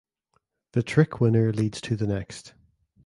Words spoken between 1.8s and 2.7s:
to the next.